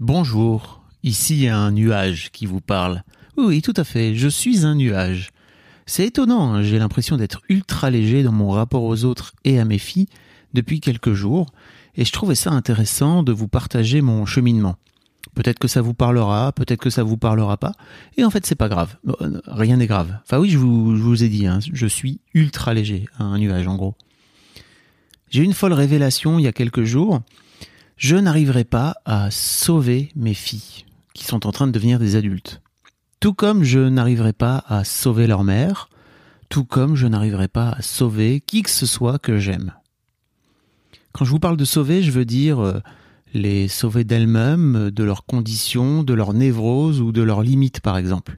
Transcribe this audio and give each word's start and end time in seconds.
Bonjour, 0.00 0.82
ici 1.04 1.46
un 1.46 1.70
nuage 1.70 2.32
qui 2.32 2.46
vous 2.46 2.60
parle. 2.60 3.04
Oui, 3.36 3.62
tout 3.62 3.74
à 3.76 3.84
fait, 3.84 4.16
je 4.16 4.26
suis 4.26 4.66
un 4.66 4.74
nuage. 4.74 5.30
C'est 5.86 6.06
étonnant, 6.06 6.52
hein, 6.52 6.62
j'ai 6.64 6.80
l'impression 6.80 7.16
d'être 7.16 7.42
ultra 7.48 7.90
léger 7.90 8.24
dans 8.24 8.32
mon 8.32 8.50
rapport 8.50 8.82
aux 8.82 9.04
autres 9.04 9.34
et 9.44 9.60
à 9.60 9.64
mes 9.64 9.78
filles 9.78 10.08
depuis 10.52 10.80
quelques 10.80 11.12
jours, 11.12 11.46
et 11.94 12.04
je 12.04 12.10
trouvais 12.10 12.34
ça 12.34 12.50
intéressant 12.50 13.22
de 13.22 13.30
vous 13.30 13.46
partager 13.46 14.00
mon 14.00 14.26
cheminement. 14.26 14.74
Peut-être 15.36 15.60
que 15.60 15.68
ça 15.68 15.80
vous 15.80 15.94
parlera, 15.94 16.50
peut-être 16.50 16.80
que 16.80 16.90
ça 16.90 17.04
vous 17.04 17.16
parlera 17.16 17.56
pas, 17.56 17.72
et 18.16 18.24
en 18.24 18.30
fait 18.30 18.44
c'est 18.46 18.56
pas 18.56 18.68
grave, 18.68 18.96
euh, 19.20 19.40
rien 19.46 19.76
n'est 19.76 19.86
grave. 19.86 20.18
Enfin 20.24 20.40
oui, 20.40 20.50
je 20.50 20.58
vous, 20.58 21.22
ai 21.22 21.28
dit, 21.28 21.46
hein, 21.46 21.60
je 21.72 21.86
suis 21.86 22.18
ultra 22.34 22.74
léger, 22.74 23.06
un 23.20 23.38
nuage 23.38 23.68
en 23.68 23.76
gros. 23.76 23.94
J'ai 25.30 25.42
eu 25.42 25.44
une 25.44 25.54
folle 25.54 25.72
révélation 25.72 26.40
il 26.40 26.42
y 26.42 26.48
a 26.48 26.52
quelques 26.52 26.82
jours, 26.82 27.22
je 27.96 28.16
n'arriverai 28.16 28.64
pas 28.64 28.96
à 29.04 29.30
sauver 29.30 30.10
mes 30.16 30.34
filles, 30.34 30.84
qui 31.14 31.24
sont 31.24 31.46
en 31.46 31.52
train 31.52 31.66
de 31.66 31.72
devenir 31.72 31.98
des 31.98 32.16
adultes. 32.16 32.60
Tout 33.20 33.34
comme 33.34 33.62
je 33.62 33.80
n'arriverai 33.80 34.32
pas 34.32 34.64
à 34.66 34.84
sauver 34.84 35.26
leur 35.26 35.44
mère, 35.44 35.88
tout 36.48 36.64
comme 36.64 36.96
je 36.96 37.06
n'arriverai 37.06 37.48
pas 37.48 37.70
à 37.70 37.82
sauver 37.82 38.40
qui 38.40 38.62
que 38.62 38.70
ce 38.70 38.86
soit 38.86 39.18
que 39.18 39.38
j'aime. 39.38 39.72
Quand 41.12 41.24
je 41.24 41.30
vous 41.30 41.38
parle 41.38 41.56
de 41.56 41.64
sauver, 41.64 42.02
je 42.02 42.10
veux 42.10 42.24
dire 42.24 42.60
euh, 42.60 42.80
les 43.32 43.68
sauver 43.68 44.04
d'elles-mêmes, 44.04 44.90
de 44.90 45.04
leurs 45.04 45.24
conditions, 45.24 46.02
de 46.02 46.12
leurs 46.12 46.34
névroses 46.34 47.00
ou 47.00 47.12
de 47.12 47.22
leurs 47.22 47.42
limites 47.42 47.80
par 47.80 47.96
exemple. 47.96 48.36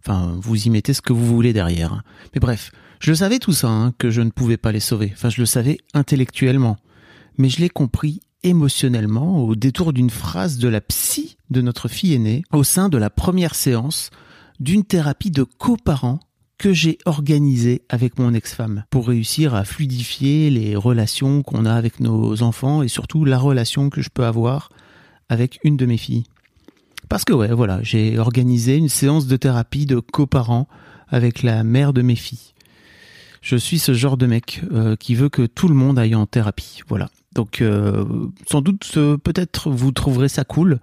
Enfin, 0.00 0.36
vous 0.40 0.66
y 0.66 0.70
mettez 0.70 0.92
ce 0.92 1.02
que 1.02 1.12
vous 1.12 1.26
voulez 1.26 1.52
derrière. 1.52 2.02
Mais 2.34 2.40
bref, 2.40 2.70
je 3.00 3.12
savais 3.12 3.38
tout 3.38 3.52
ça, 3.52 3.68
hein, 3.68 3.92
que 3.98 4.10
je 4.10 4.20
ne 4.20 4.30
pouvais 4.30 4.56
pas 4.56 4.72
les 4.72 4.80
sauver. 4.80 5.12
Enfin, 5.14 5.30
je 5.30 5.40
le 5.40 5.46
savais 5.46 5.78
intellectuellement. 5.94 6.76
Mais 7.38 7.48
je 7.48 7.60
l'ai 7.60 7.68
compris 7.68 8.20
émotionnellement 8.46 9.44
au 9.44 9.56
détour 9.56 9.92
d'une 9.92 10.10
phrase 10.10 10.58
de 10.58 10.68
la 10.68 10.80
psy 10.80 11.36
de 11.50 11.60
notre 11.60 11.88
fille 11.88 12.14
aînée 12.14 12.44
au 12.52 12.62
sein 12.62 12.88
de 12.88 12.96
la 12.96 13.10
première 13.10 13.56
séance 13.56 14.10
d'une 14.60 14.84
thérapie 14.84 15.32
de 15.32 15.42
coparents 15.42 16.20
que 16.56 16.72
j'ai 16.72 16.98
organisée 17.04 17.82
avec 17.88 18.18
mon 18.18 18.32
ex-femme 18.32 18.84
pour 18.88 19.08
réussir 19.08 19.54
à 19.54 19.64
fluidifier 19.64 20.48
les 20.50 20.76
relations 20.76 21.42
qu'on 21.42 21.66
a 21.66 21.74
avec 21.74 22.00
nos 22.00 22.42
enfants 22.42 22.82
et 22.82 22.88
surtout 22.88 23.24
la 23.24 23.38
relation 23.38 23.90
que 23.90 24.00
je 24.00 24.10
peux 24.10 24.24
avoir 24.24 24.70
avec 25.28 25.58
une 25.64 25.76
de 25.76 25.84
mes 25.84 25.98
filles. 25.98 26.24
Parce 27.08 27.24
que 27.24 27.32
ouais, 27.32 27.52
voilà, 27.52 27.80
j'ai 27.82 28.18
organisé 28.18 28.76
une 28.76 28.88
séance 28.88 29.26
de 29.26 29.36
thérapie 29.36 29.86
de 29.86 29.98
coparents 29.98 30.68
avec 31.08 31.42
la 31.42 31.62
mère 31.64 31.92
de 31.92 32.02
mes 32.02 32.16
filles. 32.16 32.54
Je 33.42 33.56
suis 33.56 33.78
ce 33.78 33.94
genre 33.94 34.16
de 34.16 34.26
mec 34.26 34.62
euh, 34.72 34.96
qui 34.96 35.14
veut 35.14 35.28
que 35.28 35.42
tout 35.42 35.68
le 35.68 35.74
monde 35.74 35.98
aille 35.98 36.14
en 36.14 36.26
thérapie, 36.26 36.80
voilà. 36.88 37.08
Donc 37.34 37.60
euh, 37.60 38.04
sans 38.50 38.62
doute 38.62 38.90
euh, 38.96 39.18
peut-être 39.18 39.70
vous 39.70 39.92
trouverez 39.92 40.28
ça 40.28 40.44
cool, 40.44 40.80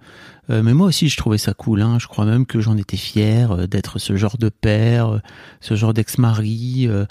mais 0.48 0.74
moi 0.74 0.88
aussi 0.88 1.08
je 1.08 1.16
trouvais 1.16 1.38
ça 1.38 1.54
cool. 1.54 1.82
Hein. 1.82 1.98
Je 1.98 2.06
crois 2.06 2.26
même 2.26 2.46
que 2.46 2.60
j'en 2.60 2.76
étais 2.76 2.96
fier 2.96 3.66
d'être 3.66 3.98
ce 3.98 4.14
genre 4.16 4.36
de 4.36 4.50
père, 4.50 5.20
ce 5.60 5.74
genre 5.74 5.94
d'ex-mari. 5.94 6.86
mais 6.88 7.06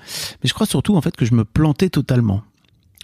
je 0.47 0.53
crois 0.53 0.67
surtout 0.67 0.95
en 0.95 1.01
fait 1.01 1.15
que 1.15 1.25
je 1.25 1.33
me 1.33 1.43
plantais 1.43 1.89
totalement. 1.89 2.43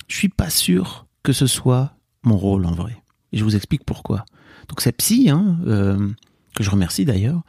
Je 0.07 0.15
suis 0.15 0.29
pas 0.29 0.49
sûr 0.49 1.07
que 1.23 1.33
ce 1.33 1.47
soit 1.47 1.93
mon 2.23 2.37
rôle 2.37 2.65
en 2.65 2.71
vrai. 2.71 3.01
Et 3.33 3.37
je 3.37 3.43
vous 3.43 3.55
explique 3.55 3.83
pourquoi. 3.83 4.23
Donc 4.67 4.81
cette 4.81 4.97
psy, 4.97 5.29
hein, 5.29 5.57
que 5.65 6.63
je 6.63 6.69
remercie 6.69 7.05
d'ailleurs, 7.05 7.41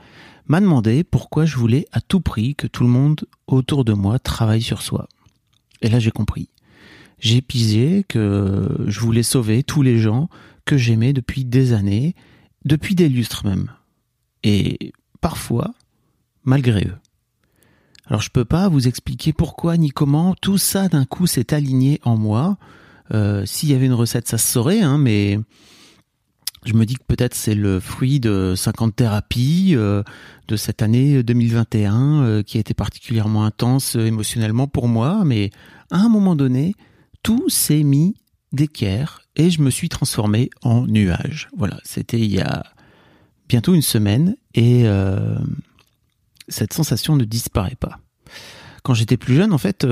m'a 0.46 0.60
demandé 0.60 1.04
pourquoi 1.04 1.44
je 1.44 1.56
voulais 1.56 1.86
à 1.92 2.00
tout 2.00 2.20
prix 2.20 2.54
que 2.54 2.66
tout 2.66 2.82
le 2.82 2.90
monde 2.90 3.24
autour 3.46 3.84
de 3.84 3.92
moi 3.92 4.18
travaille 4.18 4.62
sur 4.62 4.82
soi. 4.82 5.08
Et 5.82 5.88
là 5.88 5.98
j'ai 5.98 6.10
compris 6.10 6.50
j'ai 7.20 7.42
pigé 7.42 8.04
que 8.08 8.84
je 8.86 9.00
voulais 9.00 9.22
sauver 9.22 9.62
tous 9.62 9.82
les 9.82 9.98
gens 9.98 10.28
que 10.64 10.76
j'aimais 10.76 11.12
depuis 11.12 11.44
des 11.44 11.72
années, 11.72 12.14
depuis 12.64 12.94
des 12.94 13.08
lustres 13.08 13.44
même. 13.44 13.70
Et 14.42 14.92
parfois, 15.20 15.74
malgré 16.44 16.86
eux. 16.86 16.96
Alors 18.06 18.22
je 18.22 18.30
peux 18.30 18.44
pas 18.44 18.68
vous 18.68 18.88
expliquer 18.88 19.32
pourquoi 19.32 19.76
ni 19.76 19.90
comment 19.90 20.34
tout 20.34 20.58
ça 20.58 20.88
d'un 20.88 21.04
coup 21.04 21.26
s'est 21.26 21.54
aligné 21.54 22.00
en 22.02 22.16
moi. 22.16 22.56
Euh, 23.12 23.44
S'il 23.46 23.68
y 23.68 23.74
avait 23.74 23.86
une 23.86 23.92
recette, 23.92 24.26
ça 24.26 24.38
se 24.38 24.50
saurait, 24.50 24.80
hein, 24.80 24.98
mais 24.98 25.38
je 26.64 26.74
me 26.74 26.84
dis 26.84 26.94
que 26.94 27.04
peut-être 27.06 27.34
c'est 27.34 27.54
le 27.54 27.80
fruit 27.80 28.20
de 28.20 28.54
50 28.56 28.94
thérapies 28.94 29.72
euh, 29.74 30.02
de 30.48 30.56
cette 30.56 30.82
année 30.82 31.22
2021 31.22 32.22
euh, 32.22 32.42
qui 32.42 32.58
a 32.58 32.60
été 32.60 32.74
particulièrement 32.74 33.44
intense 33.44 33.96
euh, 33.96 34.04
émotionnellement 34.04 34.66
pour 34.66 34.86
moi, 34.86 35.22
mais 35.24 35.50
à 35.90 35.98
un 35.98 36.08
moment 36.08 36.36
donné, 36.36 36.74
tout 37.22 37.48
s'est 37.48 37.82
mis 37.82 38.14
d'équerre 38.52 39.22
et 39.36 39.50
je 39.50 39.62
me 39.62 39.70
suis 39.70 39.88
transformé 39.88 40.50
en 40.62 40.86
nuage. 40.86 41.48
Voilà, 41.56 41.78
c'était 41.82 42.20
il 42.20 42.30
y 42.30 42.40
a 42.40 42.64
bientôt 43.48 43.74
une 43.74 43.82
semaine 43.82 44.36
et 44.54 44.84
cette 46.48 46.72
sensation 46.72 47.16
ne 47.16 47.24
disparaît 47.24 47.76
pas. 47.78 48.00
Quand 48.82 48.94
j'étais 48.94 49.16
plus 49.16 49.34
jeune, 49.36 49.52
en 49.52 49.58
fait, 49.58 49.86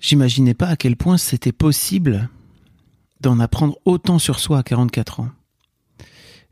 j'imaginais 0.00 0.54
pas 0.54 0.66
à 0.66 0.76
quel 0.76 0.96
point 0.96 1.16
c'était 1.16 1.52
possible 1.52 2.28
d'en 3.26 3.40
apprendre 3.40 3.76
autant 3.84 4.20
sur 4.20 4.38
soi 4.38 4.58
à 4.58 4.62
44 4.62 5.18
ans. 5.18 5.30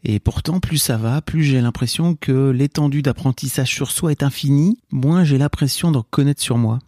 Et 0.02 0.18
pourtant, 0.18 0.58
plus 0.58 0.78
ça 0.78 0.96
va, 0.96 1.22
plus 1.22 1.44
j'ai 1.44 1.60
l'impression 1.60 2.16
que 2.16 2.50
l'étendue 2.50 3.00
d'apprentissage 3.00 3.68
sur 3.68 3.92
soi 3.92 4.10
est 4.10 4.24
infinie, 4.24 4.76
moins 4.90 5.22
j'ai 5.22 5.38
l'impression 5.38 5.92
d'en 5.92 6.02
connaître 6.02 6.42
sur 6.42 6.58
moi. 6.58 6.80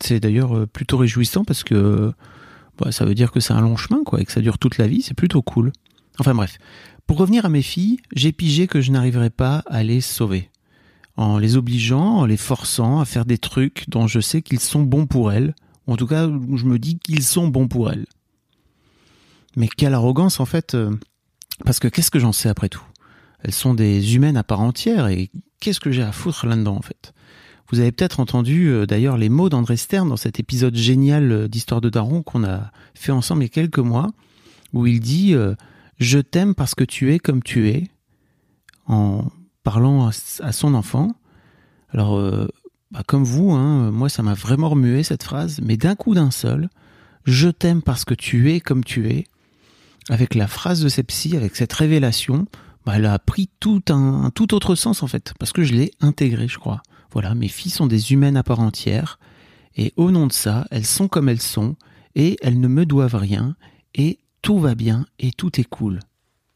C'est 0.00 0.18
d'ailleurs 0.18 0.56
euh, 0.56 0.66
plutôt 0.66 0.96
réjouissant 0.96 1.44
parce 1.44 1.62
que 1.62 2.12
bah, 2.78 2.90
ça 2.90 3.04
veut 3.04 3.14
dire 3.14 3.30
que 3.30 3.38
c'est 3.38 3.52
un 3.52 3.60
long 3.60 3.76
chemin, 3.76 4.02
quoi, 4.04 4.20
et 4.20 4.24
que 4.24 4.32
ça 4.32 4.40
dure 4.40 4.58
toute 4.58 4.76
la 4.76 4.88
vie, 4.88 5.02
c'est 5.02 5.14
plutôt 5.14 5.40
cool. 5.40 5.70
Enfin 6.18 6.34
bref, 6.34 6.58
pour 7.06 7.18
revenir 7.18 7.46
à 7.46 7.48
mes 7.48 7.62
filles, 7.62 8.00
j'ai 8.16 8.32
pigé 8.32 8.66
que 8.66 8.80
je 8.80 8.90
n'arriverais 8.90 9.30
pas 9.30 9.62
à 9.66 9.84
les 9.84 10.00
sauver. 10.00 10.50
En 11.16 11.38
les 11.38 11.56
obligeant, 11.56 12.16
en 12.16 12.26
les 12.26 12.36
forçant 12.36 12.98
à 12.98 13.04
faire 13.04 13.24
des 13.24 13.38
trucs 13.38 13.88
dont 13.88 14.08
je 14.08 14.18
sais 14.18 14.42
qu'ils 14.42 14.58
sont 14.58 14.82
bons 14.82 15.06
pour 15.06 15.30
elles, 15.30 15.54
en 15.86 15.96
tout 15.96 16.08
cas 16.08 16.26
je 16.26 16.64
me 16.64 16.80
dis 16.80 16.98
qu'ils 16.98 17.22
sont 17.22 17.46
bons 17.46 17.68
pour 17.68 17.92
elles. 17.92 18.06
Mais 19.58 19.66
quelle 19.66 19.92
arrogance 19.92 20.38
en 20.38 20.44
fait, 20.44 20.76
euh, 20.76 20.96
parce 21.64 21.80
que 21.80 21.88
qu'est-ce 21.88 22.12
que 22.12 22.20
j'en 22.20 22.30
sais 22.30 22.48
après 22.48 22.68
tout? 22.68 22.84
Elles 23.40 23.52
sont 23.52 23.74
des 23.74 24.14
humaines 24.14 24.36
à 24.36 24.44
part 24.44 24.60
entière, 24.60 25.08
et 25.08 25.32
qu'est-ce 25.58 25.80
que 25.80 25.90
j'ai 25.90 26.04
à 26.04 26.12
foutre 26.12 26.46
là-dedans 26.46 26.76
en 26.76 26.80
fait? 26.80 27.12
Vous 27.68 27.80
avez 27.80 27.90
peut-être 27.90 28.20
entendu 28.20 28.68
euh, 28.68 28.86
d'ailleurs 28.86 29.16
les 29.16 29.28
mots 29.28 29.48
d'André 29.48 29.76
Stern 29.76 30.08
dans 30.08 30.16
cet 30.16 30.38
épisode 30.38 30.76
génial 30.76 31.32
euh, 31.32 31.48
d'Histoire 31.48 31.80
de 31.80 31.90
Daron 31.90 32.22
qu'on 32.22 32.44
a 32.44 32.70
fait 32.94 33.10
ensemble 33.10 33.42
il 33.42 33.46
y 33.46 33.48
a 33.48 33.48
quelques 33.48 33.80
mois, 33.80 34.12
où 34.72 34.86
il 34.86 35.00
dit 35.00 35.34
Je 35.98 36.18
t'aime 36.20 36.54
parce 36.54 36.76
que 36.76 36.84
tu 36.84 37.12
es 37.12 37.18
comme 37.18 37.42
tu 37.42 37.68
es, 37.68 37.88
en 38.86 39.24
parlant 39.64 40.08
à, 40.40 40.52
son 40.52 40.74
enfant. 40.74 41.16
Alors, 41.88 42.20
bah, 42.92 43.02
comme 43.06 43.24
vous, 43.24 43.52
hein, 43.52 43.90
moi 43.90 44.08
ça 44.08 44.22
m'a 44.22 44.34
vraiment 44.34 44.68
remué 44.68 45.02
cette 45.02 45.24
phrase, 45.24 45.60
mais 45.64 45.76
d'un 45.76 45.96
coup 45.96 46.14
d'un 46.14 46.30
seul, 46.30 46.68
Je 47.24 47.48
t'aime 47.48 47.82
parce 47.82 48.04
que 48.04 48.14
tu 48.14 48.52
es 48.52 48.60
comme 48.60 48.84
tu 48.84 49.08
es, 49.08 49.24
avec 50.08 50.34
la 50.34 50.46
phrase 50.46 50.82
de 50.82 50.88
cette 50.88 51.08
psy, 51.08 51.36
avec 51.36 51.56
cette 51.56 51.72
révélation, 51.72 52.46
bah, 52.84 52.94
elle 52.96 53.06
a 53.06 53.18
pris 53.18 53.50
tout 53.60 53.82
un, 53.90 54.30
tout 54.34 54.54
autre 54.54 54.74
sens 54.74 55.02
en 55.02 55.06
fait, 55.06 55.34
parce 55.38 55.52
que 55.52 55.62
je 55.62 55.74
l'ai 55.74 55.90
intégré, 56.00 56.48
je 56.48 56.58
crois. 56.58 56.82
Voilà, 57.12 57.34
mes 57.34 57.48
filles 57.48 57.72
sont 57.72 57.86
des 57.86 58.12
humaines 58.12 58.36
à 58.36 58.42
part 58.42 58.60
entière, 58.60 59.18
et 59.76 59.92
au 59.96 60.10
nom 60.10 60.26
de 60.26 60.32
ça, 60.32 60.66
elles 60.70 60.86
sont 60.86 61.08
comme 61.08 61.28
elles 61.28 61.40
sont, 61.40 61.76
et 62.14 62.36
elles 62.42 62.60
ne 62.60 62.68
me 62.68 62.86
doivent 62.86 63.16
rien, 63.16 63.56
et 63.94 64.18
tout 64.42 64.58
va 64.58 64.74
bien, 64.74 65.06
et 65.18 65.32
tout 65.32 65.60
est 65.60 65.68
cool. 65.68 66.00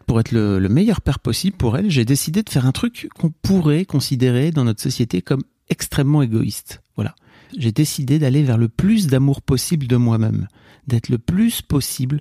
Pour 0.07 0.21
être 0.21 0.33
le, 0.33 0.59
le 0.59 0.69
meilleur 0.69 1.01
père 1.01 1.21
possible 1.21 1.57
pour 1.57 1.77
elles, 1.77 1.91
j'ai 1.91 2.05
décidé 2.05 2.43
de 2.43 2.51
faire 2.51 2.67
un 2.67 2.73
truc 2.73 3.09
qu'on 3.19 3.31
pourrait 3.31 3.85
considérer 3.85 4.51
dans 4.51 4.65
notre 4.65 4.83
société 4.83 5.23
comme 5.23 5.43
extrêmement 5.69 6.23
égoïste. 6.23 6.83
Voilà. 6.97 7.15
J'ai 7.57 7.73
décidé 7.73 8.19
d'aller 8.19 8.43
vers 8.43 8.59
le 8.59 8.69
plus 8.69 9.07
d'amour 9.07 9.43
possible 9.43 9.87
de 9.87 9.97
moi-même, 9.97 10.49
d'être 10.87 11.09
le 11.09 11.19
plus 11.19 11.63
possible 11.63 12.21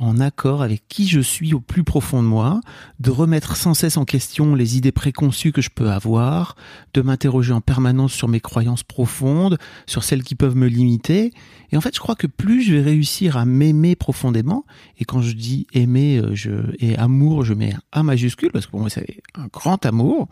en 0.00 0.18
accord 0.18 0.62
avec 0.62 0.82
qui 0.88 1.06
je 1.06 1.20
suis 1.20 1.52
au 1.52 1.60
plus 1.60 1.84
profond 1.84 2.22
de 2.22 2.28
moi, 2.28 2.60
de 3.00 3.10
remettre 3.10 3.56
sans 3.56 3.74
cesse 3.74 3.98
en 3.98 4.06
question 4.06 4.54
les 4.54 4.78
idées 4.78 4.92
préconçues 4.92 5.52
que 5.52 5.60
je 5.60 5.68
peux 5.68 5.90
avoir, 5.90 6.56
de 6.94 7.02
m'interroger 7.02 7.52
en 7.52 7.60
permanence 7.60 8.12
sur 8.12 8.26
mes 8.26 8.40
croyances 8.40 8.82
profondes, 8.82 9.58
sur 9.86 10.02
celles 10.02 10.22
qui 10.22 10.34
peuvent 10.34 10.56
me 10.56 10.68
limiter. 10.68 11.32
Et 11.70 11.76
en 11.76 11.82
fait, 11.82 11.94
je 11.94 12.00
crois 12.00 12.14
que 12.14 12.26
plus 12.26 12.62
je 12.62 12.74
vais 12.74 12.82
réussir 12.82 13.36
à 13.36 13.44
m'aimer 13.44 13.94
profondément, 13.94 14.64
et 14.98 15.04
quand 15.04 15.20
je 15.20 15.34
dis 15.34 15.66
aimer 15.74 16.16
euh, 16.16 16.34
je, 16.34 16.50
et 16.78 16.96
amour, 16.96 17.44
je 17.44 17.52
mets 17.52 17.74
un 17.74 18.00
A 18.00 18.02
majuscule, 18.02 18.50
parce 18.50 18.64
que 18.64 18.70
pour 18.70 18.80
moi 18.80 18.88
c'est 18.88 19.20
un 19.34 19.48
grand 19.48 19.84
amour, 19.84 20.28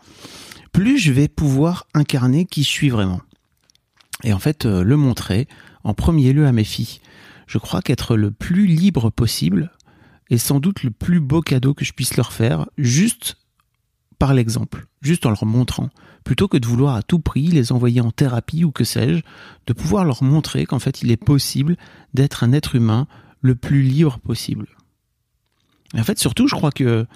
plus 0.71 0.97
je 0.97 1.11
vais 1.11 1.27
pouvoir 1.27 1.87
incarner 1.93 2.45
qui 2.45 2.63
je 2.63 2.69
suis 2.69 2.89
vraiment. 2.89 3.21
Et 4.23 4.33
en 4.33 4.39
fait, 4.39 4.65
euh, 4.65 4.83
le 4.83 4.97
montrer 4.97 5.47
en 5.83 5.93
premier 5.93 6.33
lieu 6.33 6.47
à 6.47 6.51
mes 6.51 6.63
filles 6.63 6.99
je 7.49 7.57
crois 7.57 7.81
qu'être 7.81 8.15
le 8.15 8.29
plus 8.29 8.67
libre 8.67 9.09
possible 9.09 9.71
est 10.29 10.37
sans 10.37 10.59
doute 10.59 10.83
le 10.83 10.91
plus 10.91 11.19
beau 11.19 11.41
cadeau 11.41 11.73
que 11.73 11.83
je 11.83 11.93
puisse 11.93 12.15
leur 12.15 12.31
faire, 12.31 12.67
juste 12.77 13.37
par 14.19 14.35
l'exemple, 14.35 14.85
juste 15.01 15.25
en 15.25 15.29
leur 15.29 15.47
montrant, 15.47 15.89
plutôt 16.23 16.47
que 16.47 16.57
de 16.57 16.67
vouloir 16.67 16.95
à 16.95 17.01
tout 17.01 17.17
prix 17.17 17.47
les 17.47 17.71
envoyer 17.71 18.01
en 18.01 18.11
thérapie 18.11 18.65
ou 18.65 18.71
que 18.71 18.83
sais-je, 18.83 19.23
de 19.65 19.73
pouvoir 19.73 20.05
leur 20.05 20.21
montrer 20.21 20.67
qu'en 20.67 20.77
fait 20.77 21.01
il 21.01 21.09
est 21.09 21.17
possible 21.17 21.75
d'être 22.13 22.43
un 22.43 22.53
être 22.53 22.75
humain 22.75 23.07
le 23.41 23.55
plus 23.55 23.81
libre 23.81 24.19
possible. 24.19 24.67
Et 25.95 25.99
en 25.99 26.03
fait, 26.03 26.19
surtout, 26.19 26.47
je 26.47 26.53
crois 26.53 26.71
que 26.71 27.07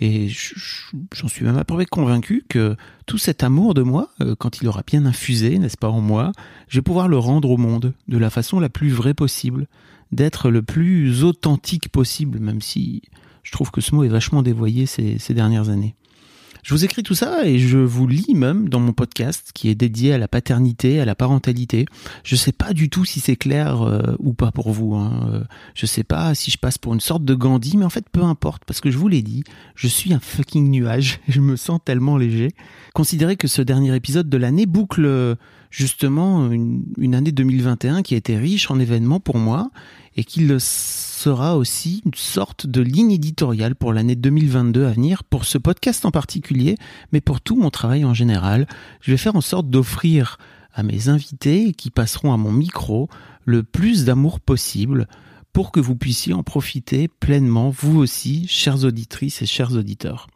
et 0.00 0.28
j'en 0.28 1.28
suis 1.28 1.44
même 1.44 1.58
à 1.58 1.64
peu 1.64 1.74
près 1.74 1.86
convaincu 1.86 2.44
que 2.48 2.76
tout 3.06 3.18
cet 3.18 3.42
amour 3.42 3.74
de 3.74 3.82
moi, 3.82 4.08
euh, 4.20 4.34
quand 4.36 4.60
il 4.60 4.68
aura 4.68 4.82
bien 4.86 5.06
infusé, 5.06 5.58
n'est-ce 5.58 5.76
pas, 5.76 5.88
en 5.88 6.00
moi, 6.00 6.32
je 6.68 6.78
vais 6.78 6.82
pouvoir 6.82 7.08
le 7.08 7.18
rendre 7.18 7.50
au 7.50 7.56
monde 7.56 7.92
de 8.08 8.18
la 8.18 8.30
façon 8.30 8.58
la 8.58 8.68
plus 8.68 8.90
vraie 8.90 9.14
possible, 9.14 9.66
d'être 10.10 10.50
le 10.50 10.62
plus 10.62 11.24
authentique 11.24 11.88
possible, 11.88 12.38
même 12.38 12.60
si 12.60 13.02
je 13.42 13.52
trouve 13.52 13.70
que 13.70 13.80
ce 13.80 13.94
mot 13.94 14.04
est 14.04 14.08
vachement 14.08 14.42
dévoyé 14.42 14.86
ces 14.86 15.34
dernières 15.34 15.68
années. 15.68 15.94
Je 16.62 16.74
vous 16.74 16.84
écris 16.84 17.02
tout 17.02 17.16
ça 17.16 17.44
et 17.44 17.58
je 17.58 17.76
vous 17.76 18.06
lis 18.06 18.34
même 18.34 18.68
dans 18.68 18.78
mon 18.78 18.92
podcast 18.92 19.50
qui 19.52 19.68
est 19.68 19.74
dédié 19.74 20.12
à 20.12 20.18
la 20.18 20.28
paternité, 20.28 21.00
à 21.00 21.04
la 21.04 21.16
parentalité. 21.16 21.86
Je 22.22 22.36
sais 22.36 22.52
pas 22.52 22.72
du 22.72 22.88
tout 22.88 23.04
si 23.04 23.18
c'est 23.18 23.34
clair 23.34 23.82
euh, 23.82 24.14
ou 24.20 24.32
pas 24.32 24.52
pour 24.52 24.70
vous. 24.70 24.94
Hein. 24.94 25.28
Euh, 25.32 25.40
je 25.74 25.86
sais 25.86 26.04
pas 26.04 26.36
si 26.36 26.52
je 26.52 26.58
passe 26.58 26.78
pour 26.78 26.94
une 26.94 27.00
sorte 27.00 27.24
de 27.24 27.34
Gandhi, 27.34 27.76
mais 27.76 27.84
en 27.84 27.90
fait 27.90 28.08
peu 28.12 28.22
importe 28.22 28.64
parce 28.64 28.80
que 28.80 28.92
je 28.92 28.96
vous 28.96 29.08
l'ai 29.08 29.22
dit, 29.22 29.42
je 29.74 29.88
suis 29.88 30.14
un 30.14 30.20
fucking 30.20 30.70
nuage. 30.70 31.18
Je 31.28 31.40
me 31.40 31.56
sens 31.56 31.80
tellement 31.84 32.16
léger. 32.16 32.52
Considérez 32.94 33.36
que 33.36 33.48
ce 33.48 33.62
dernier 33.62 33.96
épisode 33.96 34.28
de 34.28 34.36
l'année 34.36 34.66
boucle 34.66 35.36
justement 35.70 36.48
une, 36.50 36.84
une 36.98 37.14
année 37.16 37.32
2021 37.32 38.02
qui 38.02 38.14
a 38.14 38.18
été 38.18 38.36
riche 38.36 38.70
en 38.70 38.78
événements 38.78 39.18
pour 39.18 39.38
moi 39.38 39.70
et 40.16 40.24
qu'il 40.24 40.60
sera 40.60 41.56
aussi 41.56 42.02
une 42.04 42.14
sorte 42.14 42.66
de 42.66 42.80
ligne 42.80 43.12
éditoriale 43.12 43.74
pour 43.74 43.92
l'année 43.92 44.16
2022 44.16 44.84
à 44.86 44.90
venir, 44.90 45.24
pour 45.24 45.44
ce 45.44 45.58
podcast 45.58 46.04
en 46.04 46.10
particulier, 46.10 46.76
mais 47.12 47.20
pour 47.20 47.40
tout 47.40 47.56
mon 47.56 47.70
travail 47.70 48.04
en 48.04 48.14
général. 48.14 48.66
Je 49.00 49.12
vais 49.12 49.16
faire 49.16 49.36
en 49.36 49.40
sorte 49.40 49.70
d'offrir 49.70 50.38
à 50.74 50.82
mes 50.82 51.08
invités 51.08 51.72
qui 51.72 51.90
passeront 51.90 52.32
à 52.32 52.36
mon 52.36 52.52
micro 52.52 53.08
le 53.44 53.62
plus 53.62 54.04
d'amour 54.04 54.40
possible 54.40 55.06
pour 55.52 55.70
que 55.70 55.80
vous 55.80 55.96
puissiez 55.96 56.32
en 56.32 56.42
profiter 56.42 57.08
pleinement, 57.08 57.70
vous 57.70 57.98
aussi, 57.98 58.46
chères 58.48 58.84
auditrices 58.84 59.42
et 59.42 59.46
chers 59.46 59.72
auditeurs. 59.72 60.28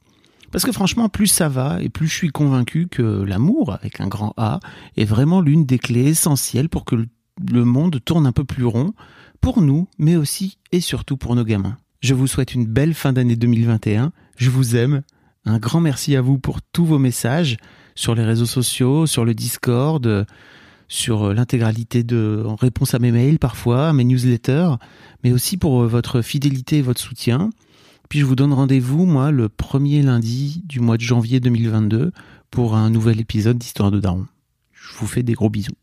Parce 0.52 0.64
que 0.64 0.72
franchement, 0.72 1.08
plus 1.08 1.26
ça 1.26 1.48
va 1.48 1.82
et 1.82 1.88
plus 1.88 2.06
je 2.06 2.14
suis 2.14 2.30
convaincu 2.30 2.86
que 2.86 3.02
l'amour, 3.02 3.72
avec 3.72 4.00
un 4.00 4.08
grand 4.08 4.34
A, 4.36 4.60
est 4.96 5.04
vraiment 5.04 5.40
l'une 5.40 5.66
des 5.66 5.78
clés 5.78 6.08
essentielles 6.08 6.68
pour 6.68 6.84
que 6.84 6.96
le 6.96 7.64
monde 7.64 7.98
tourne 8.04 8.26
un 8.26 8.32
peu 8.32 8.44
plus 8.44 8.64
rond, 8.64 8.94
pour 9.46 9.62
nous, 9.62 9.86
mais 9.96 10.16
aussi 10.16 10.58
et 10.72 10.80
surtout 10.80 11.16
pour 11.16 11.36
nos 11.36 11.44
gamins. 11.44 11.76
Je 12.00 12.14
vous 12.14 12.26
souhaite 12.26 12.52
une 12.52 12.66
belle 12.66 12.94
fin 12.94 13.12
d'année 13.12 13.36
2021. 13.36 14.10
Je 14.36 14.50
vous 14.50 14.74
aime. 14.74 15.02
Un 15.44 15.58
grand 15.58 15.78
merci 15.78 16.16
à 16.16 16.20
vous 16.20 16.36
pour 16.36 16.60
tous 16.60 16.84
vos 16.84 16.98
messages 16.98 17.56
sur 17.94 18.16
les 18.16 18.24
réseaux 18.24 18.44
sociaux, 18.44 19.06
sur 19.06 19.24
le 19.24 19.34
Discord, 19.34 20.26
sur 20.88 21.32
l'intégralité 21.32 22.02
de 22.02 22.42
réponse 22.58 22.94
à 22.94 22.98
mes 22.98 23.12
mails 23.12 23.38
parfois, 23.38 23.90
à 23.90 23.92
mes 23.92 24.02
newsletters, 24.02 24.74
mais 25.22 25.30
aussi 25.30 25.56
pour 25.56 25.84
votre 25.84 26.22
fidélité 26.22 26.78
et 26.78 26.82
votre 26.82 27.00
soutien. 27.00 27.50
Puis 28.08 28.18
je 28.18 28.24
vous 28.24 28.34
donne 28.34 28.52
rendez-vous, 28.52 29.06
moi, 29.06 29.30
le 29.30 29.48
premier 29.48 30.02
lundi 30.02 30.60
du 30.64 30.80
mois 30.80 30.96
de 30.96 31.02
janvier 31.02 31.38
2022 31.38 32.10
pour 32.50 32.74
un 32.74 32.90
nouvel 32.90 33.20
épisode 33.20 33.58
d'Histoire 33.58 33.92
de 33.92 34.00
Daron. 34.00 34.26
Je 34.72 34.98
vous 34.98 35.06
fais 35.06 35.22
des 35.22 35.34
gros 35.34 35.50
bisous. 35.50 35.76